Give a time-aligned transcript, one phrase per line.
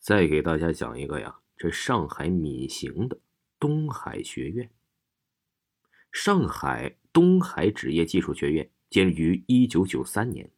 [0.00, 3.20] 再给大家讲一个呀，这上海闵行的
[3.58, 4.70] 东海学院。
[6.10, 10.50] 上海东海职业技术学院建于一九九三年，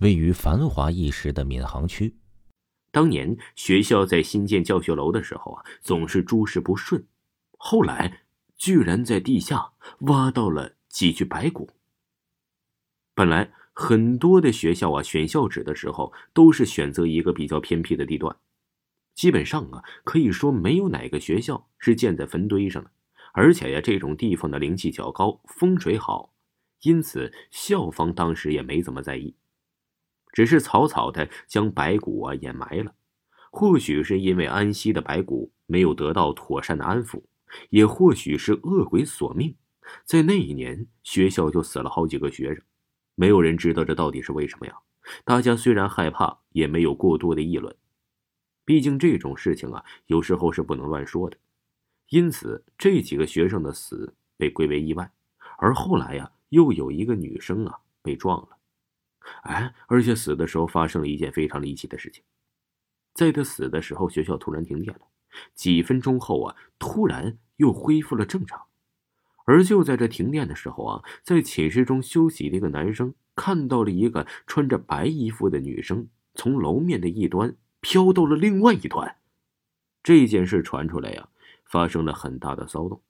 [0.00, 2.18] 位于繁华一时的闵行区。
[2.90, 7.06] 当年学校在新建教学楼的时候啊，总是诸事不顺，
[7.56, 8.24] 后来
[8.58, 11.70] 居然在地下挖到了几具白骨。
[13.14, 18.36] 本来很多的学校啊，选校址的时候都是选择一个比较偏僻的地段。
[19.18, 22.90] 基本上啊，可以说没有哪个学校是建在坟堆上的，
[23.32, 26.32] 而且呀，这种地方的灵气较高，风水好，
[26.82, 29.34] 因此校方当时也没怎么在意，
[30.32, 32.94] 只是草草的将白骨啊掩埋了。
[33.50, 37.20] 或许是因为安息的白骨没有得到妥善的安抚，
[37.70, 39.56] 也或许是恶鬼索命，
[40.04, 42.62] 在那一年学校就死了好几个学生，
[43.16, 44.78] 没有人知道这到底是为什么呀。
[45.24, 47.74] 大家虽然害怕，也没有过多的议论。
[48.68, 51.38] 毕竟这种事情啊，有时候是不能乱说的，
[52.10, 55.10] 因此这几个学生的死被归为意外。
[55.56, 58.58] 而后来呀，又有一个女生啊被撞了，
[59.44, 62.22] 哎，而且死的时候发生了一件非常离奇的事情，
[63.14, 65.00] 在他死的时候，学校突然停电了，
[65.54, 68.60] 几分钟后啊，突然又恢复了正常。
[69.46, 77.56] 而就在这停电的时候啊，在寝室中休息的一个男生看到了一个穿着白衣服的女生从楼面的一端。
[77.80, 79.16] 飘到了另外一端，
[80.02, 81.28] 这件事传出来呀，
[81.64, 83.00] 发生了很大的骚动，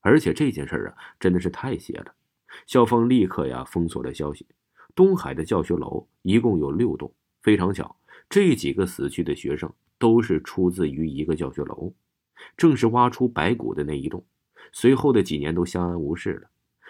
[0.00, 2.14] 而且这件事啊，真的是太邪了。
[2.66, 4.46] 校方立刻呀封锁了消息。
[4.94, 7.12] 东海的教学楼一共有六栋，
[7.42, 7.96] 非常巧，
[8.28, 11.92] 这几个死去的学生都是出自于一个教学楼，
[12.56, 14.24] 正是挖出白骨的那一栋。
[14.72, 16.48] 随后的几年都相安无事了，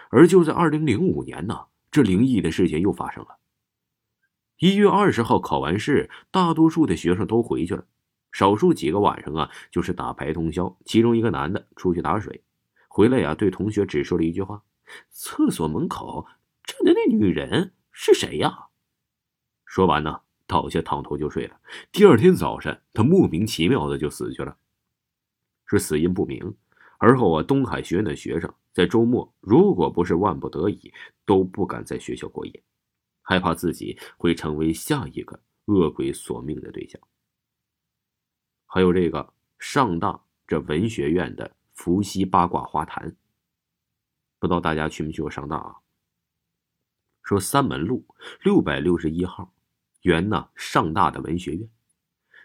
[0.09, 3.37] 而就在二零零五年呢，这灵异的事情又发生了。
[4.59, 7.85] 一月二十号考完试，大多数的学生都回去了，
[8.31, 10.77] 少数几个晚上啊，就是打牌通宵。
[10.85, 12.41] 其中一个男的出去打水，
[12.87, 14.63] 回来呀，对同学只说了一句话
[15.11, 16.25] ：“厕所门口
[16.63, 18.67] 站的那女人是谁呀？”
[19.67, 21.59] 说完呢，倒下躺头就睡了。
[21.91, 24.55] 第二天早上，他莫名其妙的就死去了，
[25.65, 26.55] 是死因不明。
[26.97, 30.93] 而后啊，东海学院的学生在周末，如果不是万不得已，
[31.25, 32.63] 都不敢在学校过夜。
[33.27, 37.01] 害怕自己会成为下一个恶鬼索命的对象。
[38.67, 43.15] 还有这个上大这文学院的伏羲八卦花坛，
[44.37, 45.77] 不知道大家去没去过上大啊？
[47.23, 48.05] 说三门路
[48.43, 49.55] 六百六十一号，
[50.01, 51.67] 原呢上大的文学院，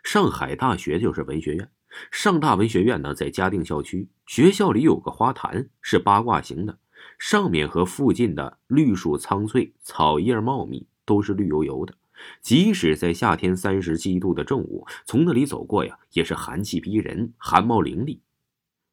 [0.02, 1.70] 上海大学就是文学院。
[2.10, 6.78] 上大文学院呢在嘉定校区，学校里有个花坛，是八卦形的。
[7.18, 11.94] 上面和附近的绿树苍翠，草叶茂密，都是绿油油的。
[12.42, 18.20] 即使在夏天三十七度的正午，从那里走过呀，也是寒气逼人，寒毛凌厉。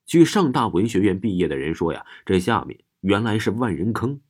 [0.05, 4.21] 据上大文学院毕业的人说呀，这下面原来是万人坑。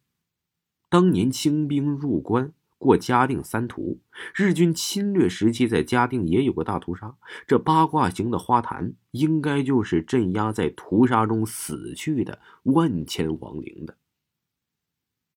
[0.89, 3.99] 当年清兵入关过嘉定三屠，
[4.35, 7.15] 日军侵略时期在嘉定也有个大屠杀。
[7.45, 13.95] 这八卦形的花坛，应该就是镇压在屠杀中死去的万千亡灵的。